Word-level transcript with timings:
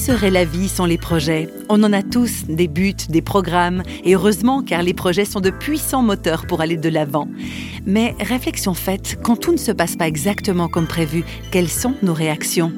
serait 0.00 0.30
la 0.30 0.46
vie 0.46 0.68
sans 0.68 0.86
les 0.86 0.96
projets? 0.96 1.50
On 1.68 1.82
en 1.84 1.92
a 1.92 2.02
tous 2.02 2.44
des 2.48 2.68
buts, 2.68 2.94
des 3.10 3.20
programmes, 3.20 3.82
et 4.02 4.14
heureusement 4.14 4.62
car 4.62 4.82
les 4.82 4.94
projets 4.94 5.26
sont 5.26 5.40
de 5.40 5.50
puissants 5.50 6.02
moteurs 6.02 6.46
pour 6.46 6.62
aller 6.62 6.78
de 6.78 6.88
l'avant. 6.88 7.28
Mais 7.86 8.14
réflexion 8.18 8.72
faite, 8.72 9.18
quand 9.22 9.36
tout 9.36 9.52
ne 9.52 9.58
se 9.58 9.72
passe 9.72 9.96
pas 9.96 10.08
exactement 10.08 10.68
comme 10.68 10.86
prévu, 10.86 11.22
quelles 11.50 11.68
sont 11.68 11.94
nos 12.02 12.14
réactions? 12.14 12.72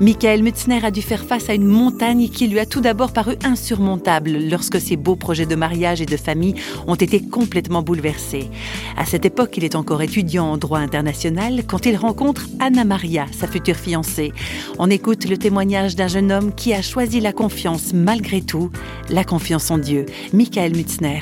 Michael 0.00 0.42
Mutzner 0.42 0.84
a 0.84 0.90
dû 0.90 1.02
faire 1.02 1.24
face 1.24 1.48
à 1.48 1.54
une 1.54 1.66
montagne 1.66 2.28
qui 2.28 2.48
lui 2.48 2.58
a 2.58 2.66
tout 2.66 2.80
d'abord 2.80 3.12
paru 3.12 3.36
insurmontable 3.44 4.32
lorsque 4.50 4.80
ses 4.80 4.96
beaux 4.96 5.14
projets 5.14 5.46
de 5.46 5.54
mariage 5.54 6.00
et 6.00 6.06
de 6.06 6.16
famille 6.16 6.56
ont 6.88 6.96
été 6.96 7.20
complètement 7.20 7.82
bouleversés. 7.82 8.50
À 8.96 9.04
cette 9.04 9.24
époque, 9.24 9.56
il 9.56 9.64
est 9.64 9.76
encore 9.76 10.02
étudiant 10.02 10.46
en 10.46 10.56
droit 10.56 10.80
international 10.80 11.62
quand 11.66 11.86
il 11.86 11.96
rencontre 11.96 12.48
Anna 12.58 12.84
Maria, 12.84 13.26
sa 13.30 13.46
future 13.46 13.76
fiancée. 13.76 14.32
On 14.78 14.90
écoute 14.90 15.28
le 15.28 15.36
témoignage 15.36 15.94
d'un 15.94 16.08
jeune 16.08 16.32
homme 16.32 16.52
qui 16.56 16.74
a 16.74 16.82
choisi 16.82 17.20
la 17.20 17.32
confiance 17.32 17.92
malgré 17.92 18.40
tout, 18.40 18.70
la 19.10 19.24
confiance 19.24 19.70
en 19.70 19.78
Dieu. 19.78 20.06
Michael 20.32 20.76
Mutzner 20.76 21.20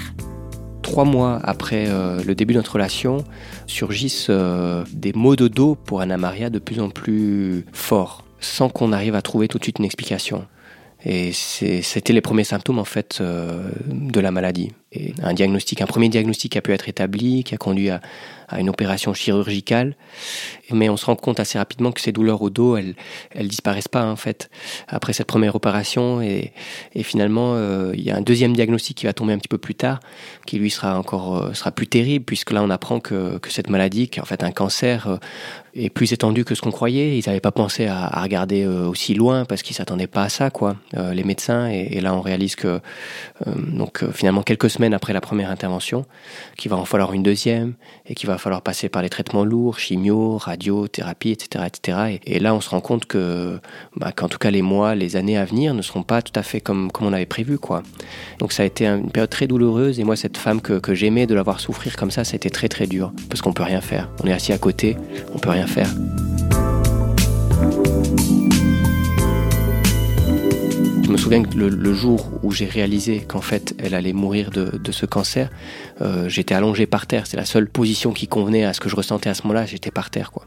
trois 0.82 1.04
mois 1.04 1.40
après 1.42 1.86
euh, 1.88 2.22
le 2.22 2.34
début 2.34 2.52
de 2.52 2.58
notre 2.58 2.72
relation, 2.72 3.24
surgissent 3.66 4.26
euh, 4.28 4.84
des 4.92 5.12
maux 5.14 5.36
de 5.36 5.48
dos 5.48 5.74
pour 5.74 6.02
Anna 6.02 6.18
Maria 6.18 6.50
de 6.50 6.58
plus 6.58 6.80
en 6.80 6.90
plus 6.90 7.64
forts 7.72 8.24
sans 8.40 8.68
qu'on 8.68 8.92
arrive 8.92 9.14
à 9.14 9.22
trouver 9.22 9.48
tout 9.48 9.58
de 9.58 9.64
suite 9.64 9.78
une 9.78 9.84
explication. 9.84 10.44
Et 11.04 11.32
c'était 11.32 12.12
les 12.12 12.20
premiers 12.20 12.44
symptômes 12.44 12.78
en 12.78 12.84
fait 12.84 13.18
euh, 13.20 13.70
de 13.88 14.20
la 14.20 14.30
maladie. 14.30 14.72
Et 14.92 15.14
un 15.22 15.34
diagnostic, 15.34 15.80
un 15.80 15.86
premier 15.86 16.08
diagnostic 16.08 16.56
a 16.56 16.60
pu 16.60 16.72
être 16.72 16.88
établi, 16.88 17.42
qui 17.42 17.54
a 17.54 17.58
conduit 17.58 17.90
à, 17.90 18.00
à 18.52 18.60
une 18.60 18.68
opération 18.68 19.14
chirurgicale. 19.14 19.96
Mais 20.70 20.88
on 20.88 20.96
se 20.96 21.06
rend 21.06 21.16
compte 21.16 21.40
assez 21.40 21.58
rapidement 21.58 21.92
que 21.92 22.00
ces 22.00 22.12
douleurs 22.12 22.42
au 22.42 22.50
dos, 22.50 22.76
elles, 22.76 22.94
elles 23.30 23.48
disparaissent 23.48 23.88
pas 23.88 24.04
en 24.04 24.16
fait 24.16 24.50
après 24.88 25.12
cette 25.12 25.26
première 25.26 25.54
opération. 25.54 26.22
Et, 26.22 26.52
finalement, 27.02 27.54
euh, 27.54 27.92
il 27.94 28.02
y 28.02 28.10
a 28.10 28.16
un 28.16 28.20
deuxième 28.20 28.54
diagnostic 28.54 28.96
qui 28.98 29.06
va 29.06 29.12
tomber 29.12 29.32
un 29.32 29.38
petit 29.38 29.48
peu 29.48 29.58
plus 29.58 29.74
tard, 29.74 30.00
qui 30.46 30.58
lui 30.58 30.70
sera 30.70 30.98
encore 30.98 31.36
euh, 31.36 31.52
sera 31.54 31.72
plus 31.72 31.86
terrible 31.86 32.24
puisque 32.24 32.52
là 32.52 32.62
on 32.62 32.70
apprend 32.70 33.00
que, 33.00 33.38
que 33.38 33.50
cette 33.50 33.68
maladie, 33.68 34.08
qui 34.08 34.18
est 34.18 34.22
en 34.22 34.26
fait 34.26 34.42
un 34.42 34.52
cancer, 34.52 35.08
euh, 35.08 35.16
est 35.74 35.90
plus 35.90 36.12
étendue 36.12 36.44
que 36.44 36.54
ce 36.54 36.60
qu'on 36.60 36.70
croyait. 36.70 37.18
Ils 37.18 37.24
n'avaient 37.26 37.40
pas 37.40 37.50
pensé 37.50 37.86
à, 37.86 38.04
à 38.06 38.22
regarder 38.22 38.66
aussi 38.66 39.14
loin 39.14 39.44
parce 39.44 39.62
qu'ils 39.62 39.74
s'attendaient 39.74 40.06
pas 40.06 40.24
à 40.24 40.28
ça, 40.28 40.50
quoi, 40.50 40.76
les 40.92 41.24
médecins. 41.24 41.70
Et, 41.70 41.96
et, 41.96 42.00
là 42.02 42.14
on 42.14 42.20
réalise 42.20 42.56
que 42.56 42.80
donc 43.46 44.04
finalement 44.12 44.42
quelques 44.42 44.68
semaines 44.68 44.92
après 44.92 45.14
la 45.14 45.22
première 45.22 45.50
intervention, 45.50 46.04
qu'il 46.58 46.70
va 46.70 46.76
en 46.76 46.84
falloir 46.84 47.14
une 47.14 47.22
deuxième 47.22 47.72
et 48.06 48.14
qu'il 48.14 48.28
va 48.28 48.36
falloir 48.42 48.62
passer 48.62 48.88
par 48.88 49.02
les 49.02 49.08
traitements 49.08 49.44
lourds, 49.44 49.78
chimio, 49.78 50.36
radio, 50.36 50.88
thérapie, 50.88 51.30
etc. 51.30 51.64
etc. 51.66 52.20
Et, 52.26 52.38
là, 52.38 52.54
on 52.54 52.60
se 52.60 52.68
rend 52.68 52.80
compte 52.80 53.06
que, 53.06 53.58
bah, 53.96 54.12
qu'en 54.12 54.28
tout 54.28 54.38
cas, 54.38 54.50
les 54.50 54.62
mois, 54.62 54.94
les 54.94 55.16
années 55.16 55.38
à 55.38 55.44
venir 55.44 55.74
ne 55.74 55.82
seront 55.82 56.02
pas 56.02 56.22
tout 56.22 56.32
à 56.38 56.42
fait 56.42 56.60
comme, 56.60 56.90
comme 56.90 57.06
on 57.06 57.12
avait 57.12 57.26
prévu. 57.26 57.58
quoi. 57.58 57.82
Donc 58.38 58.52
ça 58.52 58.64
a 58.64 58.66
été 58.66 58.86
une 58.86 59.10
période 59.10 59.30
très 59.30 59.46
douloureuse. 59.46 60.00
Et 60.00 60.04
moi, 60.04 60.16
cette 60.16 60.36
femme 60.36 60.60
que, 60.60 60.78
que 60.78 60.94
j'aimais, 60.94 61.26
de 61.26 61.34
la 61.34 61.42
voir 61.42 61.60
souffrir 61.60 61.96
comme 61.96 62.10
ça, 62.10 62.24
ça 62.24 62.34
a 62.34 62.36
été 62.36 62.50
très 62.50 62.68
très 62.68 62.86
dur. 62.86 63.12
Parce 63.28 63.40
qu'on 63.40 63.52
peut 63.52 63.62
rien 63.62 63.80
faire. 63.80 64.08
On 64.22 64.26
est 64.26 64.32
assis 64.32 64.52
à 64.52 64.58
côté, 64.58 64.96
on 65.34 65.38
peut 65.38 65.50
rien 65.50 65.66
faire. 65.66 65.88
Me 71.12 71.18
souviens 71.18 71.42
que 71.42 71.56
le, 71.56 71.94
jour 71.94 72.30
où 72.42 72.52
j'ai 72.52 72.64
réalisé 72.64 73.20
qu'en 73.20 73.42
fait 73.42 73.74
elle 73.78 73.94
allait 73.94 74.14
mourir 74.14 74.50
de, 74.50 74.92
ce 74.92 75.06
cancer, 75.06 75.50
euh, 76.00 76.28
j'étais 76.28 76.54
allongé 76.54 76.86
par 76.86 77.06
terre. 77.06 77.26
C'est 77.26 77.36
la 77.36 77.44
seule 77.44 77.68
position 77.68 78.12
qui 78.12 78.28
convenait 78.28 78.64
à 78.64 78.72
ce 78.72 78.80
que 78.80 78.88
je 78.88 78.96
ressentais 78.96 79.28
à 79.28 79.34
ce 79.34 79.42
moment-là. 79.42 79.66
J'étais 79.66 79.90
par 79.90 80.10
terre, 80.10 80.32
quoi. 80.32 80.46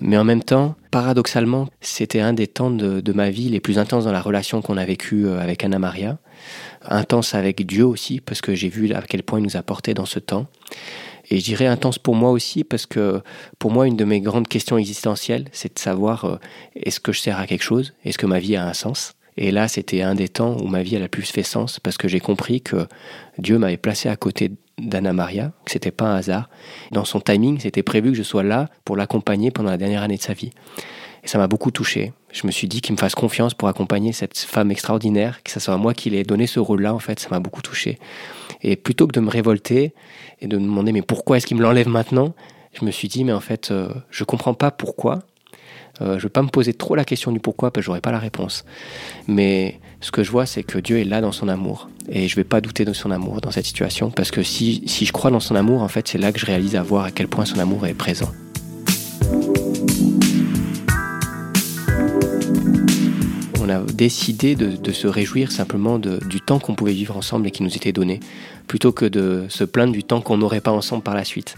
Mais 0.00 0.16
en 0.16 0.24
même 0.24 0.42
temps, 0.42 0.76
paradoxalement, 0.90 1.68
c'était 1.80 2.20
un 2.20 2.32
des 2.32 2.46
temps 2.46 2.70
de, 2.70 3.12
ma 3.12 3.30
vie 3.30 3.48
les 3.48 3.58
plus 3.58 3.78
intenses 3.78 4.04
dans 4.04 4.12
la 4.12 4.20
relation 4.20 4.62
qu'on 4.62 4.76
a 4.76 4.84
vécue 4.84 5.26
euh, 5.26 5.40
avec 5.40 5.64
Anna 5.64 5.78
Maria. 5.78 6.18
Intense 6.88 7.34
avec 7.34 7.66
Dieu 7.66 7.84
aussi, 7.84 8.20
parce 8.20 8.40
que 8.40 8.54
j'ai 8.54 8.68
vu 8.68 8.92
à 8.92 9.02
quel 9.02 9.24
point 9.24 9.40
il 9.40 9.42
nous 9.42 9.56
a 9.56 9.62
portés 9.62 9.92
dans 9.92 10.06
ce 10.06 10.20
temps. 10.20 10.46
Et 11.30 11.38
je 11.40 11.44
dirais 11.44 11.66
intense 11.66 11.98
pour 11.98 12.14
moi 12.14 12.30
aussi, 12.30 12.64
parce 12.64 12.86
que 12.86 13.20
pour 13.58 13.72
moi, 13.72 13.86
une 13.86 13.96
de 13.96 14.04
mes 14.04 14.20
grandes 14.20 14.48
questions 14.48 14.78
existentielles, 14.78 15.46
c'est 15.52 15.74
de 15.74 15.78
savoir 15.78 16.24
euh, 16.24 16.36
est-ce 16.76 17.00
que 17.00 17.12
je 17.12 17.20
sers 17.20 17.38
à 17.38 17.46
quelque 17.46 17.62
chose? 17.62 17.92
Est-ce 18.04 18.18
que 18.18 18.26
ma 18.26 18.38
vie 18.38 18.56
a 18.56 18.66
un 18.66 18.74
sens? 18.74 19.14
Et 19.36 19.50
là, 19.50 19.68
c'était 19.68 20.02
un 20.02 20.14
des 20.14 20.28
temps 20.28 20.56
où 20.60 20.66
ma 20.66 20.82
vie 20.82 20.96
a 20.96 21.04
a 21.04 21.08
plus 21.08 21.30
fait 21.30 21.42
sens 21.42 21.80
parce 21.80 21.96
que 21.96 22.08
j'ai 22.08 22.20
compris 22.20 22.60
que 22.60 22.86
Dieu 23.38 23.58
m'avait 23.58 23.76
placé 23.76 24.08
à 24.08 24.16
côté 24.16 24.52
d'Anna 24.78 25.12
Maria, 25.12 25.52
que 25.64 25.70
c'était 25.70 25.90
pas 25.90 26.06
un 26.06 26.16
hasard. 26.16 26.48
Dans 26.90 27.04
son 27.04 27.20
timing, 27.20 27.58
c'était 27.58 27.82
prévu 27.82 28.10
que 28.10 28.16
je 28.16 28.22
sois 28.22 28.42
là 28.42 28.68
pour 28.84 28.96
l'accompagner 28.96 29.50
pendant 29.50 29.70
la 29.70 29.76
dernière 29.76 30.02
année 30.02 30.16
de 30.16 30.22
sa 30.22 30.32
vie. 30.32 30.50
Et 31.22 31.28
ça 31.28 31.38
m'a 31.38 31.48
beaucoup 31.48 31.70
touché. 31.70 32.12
Je 32.32 32.46
me 32.46 32.52
suis 32.52 32.66
dit 32.66 32.80
qu'il 32.80 32.94
me 32.94 32.98
fasse 32.98 33.14
confiance 33.14 33.54
pour 33.54 33.68
accompagner 33.68 34.12
cette 34.12 34.38
femme 34.38 34.70
extraordinaire, 34.70 35.42
que 35.42 35.50
ce 35.50 35.60
soit 35.60 35.76
moi 35.76 35.94
qui 35.94 36.10
l'ai 36.10 36.22
donné 36.22 36.46
ce 36.46 36.60
rôle-là, 36.60 36.94
en 36.94 36.98
fait, 36.98 37.20
ça 37.20 37.28
m'a 37.30 37.40
beaucoup 37.40 37.62
touché. 37.62 37.98
Et 38.62 38.76
plutôt 38.76 39.06
que 39.06 39.12
de 39.12 39.20
me 39.20 39.30
révolter 39.30 39.94
et 40.40 40.46
de 40.46 40.56
me 40.56 40.62
demander 40.62 40.92
mais 40.92 41.02
pourquoi 41.02 41.36
est-ce 41.36 41.46
qu'il 41.46 41.56
me 41.56 41.62
l'enlève 41.62 41.88
maintenant, 41.88 42.34
je 42.72 42.84
me 42.84 42.90
suis 42.90 43.08
dit 43.08 43.24
mais 43.24 43.32
en 43.32 43.40
fait, 43.40 43.70
euh, 43.70 43.88
je 44.10 44.24
comprends 44.24 44.54
pas 44.54 44.70
pourquoi, 44.70 45.20
euh, 46.00 46.12
je 46.12 46.16
ne 46.16 46.20
veux 46.22 46.28
pas 46.28 46.42
me 46.42 46.48
poser 46.48 46.72
trop 46.72 46.94
la 46.94 47.04
question 47.04 47.32
du 47.32 47.40
pourquoi 47.40 47.70
parce 47.70 47.82
que 47.82 47.86
j'aurai 47.86 48.00
pas 48.00 48.12
la 48.12 48.18
réponse. 48.18 48.64
Mais 49.26 49.78
ce 50.00 50.10
que 50.10 50.22
je 50.22 50.30
vois, 50.30 50.46
c'est 50.46 50.62
que 50.62 50.78
Dieu 50.78 50.98
est 50.98 51.04
là 51.04 51.20
dans 51.20 51.32
son 51.32 51.48
amour. 51.48 51.88
Et 52.08 52.26
je 52.26 52.34
ne 52.34 52.36
vais 52.36 52.44
pas 52.44 52.60
douter 52.60 52.84
de 52.84 52.92
son 52.92 53.10
amour 53.10 53.40
dans 53.40 53.50
cette 53.50 53.66
situation 53.66 54.10
parce 54.10 54.30
que 54.30 54.42
si, 54.42 54.82
si 54.86 55.04
je 55.04 55.12
crois 55.12 55.30
dans 55.30 55.40
son 55.40 55.56
amour, 55.56 55.82
en 55.82 55.88
fait, 55.88 56.08
c'est 56.08 56.18
là 56.18 56.32
que 56.32 56.38
je 56.38 56.46
réalise 56.46 56.76
à 56.76 56.82
voir 56.82 57.04
à 57.04 57.10
quel 57.10 57.28
point 57.28 57.44
son 57.44 57.58
amour 57.58 57.86
est 57.86 57.94
présent. 57.94 58.30
On 63.62 63.68
a 63.68 63.80
décidé 63.80 64.56
de, 64.56 64.92
se 64.92 65.06
réjouir 65.06 65.52
simplement 65.52 65.98
du 65.98 66.40
temps 66.40 66.58
qu'on 66.58 66.74
pouvait 66.74 66.92
vivre 66.92 67.16
ensemble 67.16 67.46
et 67.46 67.50
qui 67.50 67.62
nous 67.62 67.76
était 67.76 67.92
donné, 67.92 68.18
plutôt 68.66 68.90
que 68.90 69.04
de 69.04 69.44
se 69.48 69.64
plaindre 69.64 69.92
du 69.92 70.02
temps 70.02 70.20
qu'on 70.20 70.38
n'aurait 70.38 70.60
pas 70.60 70.72
ensemble 70.72 71.02
par 71.02 71.14
la 71.14 71.24
suite. 71.24 71.56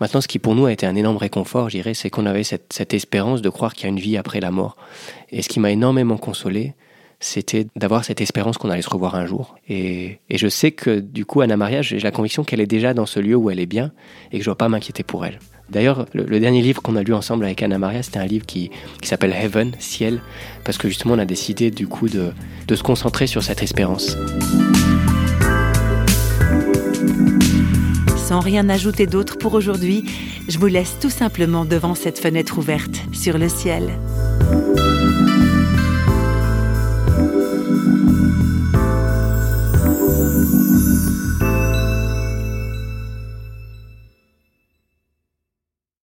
Maintenant, 0.00 0.20
ce 0.20 0.28
qui 0.28 0.38
pour 0.38 0.54
nous 0.54 0.66
a 0.66 0.72
été 0.72 0.86
un 0.86 0.96
énorme 0.96 1.18
réconfort, 1.18 1.68
je 1.68 1.76
dirais, 1.76 1.94
c'est 1.94 2.10
qu'on 2.10 2.26
avait 2.26 2.44
cette, 2.44 2.94
espérance 2.94 3.42
de 3.42 3.48
croire 3.50 3.74
qu'il 3.74 3.84
y 3.84 3.86
a 3.86 3.90
une 3.90 4.00
vie 4.00 4.16
après 4.16 4.40
la 4.40 4.50
mort. 4.50 4.76
Et 5.30 5.42
ce 5.42 5.48
qui 5.48 5.60
m'a 5.60 5.70
énormément 5.70 6.16
consolé, 6.16 6.74
c'était 7.20 7.66
d'avoir 7.76 8.04
cette 8.04 8.22
espérance 8.22 8.56
qu'on 8.56 8.70
allait 8.70 8.82
se 8.82 8.88
revoir 8.88 9.14
un 9.14 9.26
jour. 9.26 9.56
Et, 9.68 10.20
et, 10.30 10.38
je 10.38 10.48
sais 10.48 10.70
que 10.70 11.00
du 11.00 11.26
coup, 11.26 11.42
Anna 11.42 11.58
Maria, 11.58 11.82
j'ai 11.82 11.98
la 11.98 12.10
conviction 12.10 12.44
qu'elle 12.44 12.60
est 12.60 12.66
déjà 12.66 12.94
dans 12.94 13.04
ce 13.04 13.20
lieu 13.20 13.36
où 13.36 13.50
elle 13.50 13.60
est 13.60 13.66
bien 13.66 13.92
et 14.32 14.38
que 14.38 14.44
je 14.44 14.48
ne 14.48 14.54
dois 14.54 14.58
pas 14.58 14.70
m'inquiéter 14.70 15.02
pour 15.02 15.26
elle. 15.26 15.38
D'ailleurs, 15.70 16.06
le, 16.14 16.40
dernier 16.40 16.62
livre 16.62 16.82
qu'on 16.82 16.96
a 16.96 17.02
lu 17.02 17.14
ensemble 17.14 17.44
avec 17.44 17.62
Anna 17.62 17.78
Maria, 17.78 18.02
c'était 18.02 18.18
un 18.18 18.26
livre 18.26 18.44
qui, 18.44 18.70
qui 19.00 19.08
s'appelle 19.08 19.32
Heaven, 19.32 19.72
Ciel, 19.78 20.20
parce 20.64 20.78
que 20.78 20.88
justement, 20.88 21.14
on 21.14 21.18
a 21.18 21.24
décidé 21.24 21.70
du 21.70 21.86
coup 21.86 22.08
de, 22.08 22.32
de 22.66 22.74
se 22.74 22.82
concentrer 22.82 23.28
sur 23.28 23.42
cette 23.42 23.62
espérance. 23.62 24.16
Sans 28.30 28.38
rien 28.38 28.68
ajouter 28.68 29.08
d'autre 29.08 29.38
pour 29.38 29.54
aujourd'hui, 29.54 30.04
je 30.46 30.56
vous 30.56 30.68
laisse 30.68 31.00
tout 31.00 31.10
simplement 31.10 31.64
devant 31.64 31.96
cette 31.96 32.20
fenêtre 32.20 32.58
ouverte 32.58 33.02
sur 33.10 33.38
le 33.38 33.48
ciel. 33.48 33.90